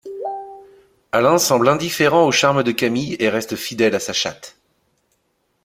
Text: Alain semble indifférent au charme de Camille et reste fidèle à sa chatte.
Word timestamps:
Alain 1.11 1.37
semble 1.37 1.69
indifférent 1.69 2.25
au 2.25 2.31
charme 2.31 2.63
de 2.63 2.71
Camille 2.71 3.15
et 3.19 3.29
reste 3.29 3.55
fidèle 3.55 3.93
à 3.93 3.99
sa 3.99 4.13
chatte. 4.13 4.57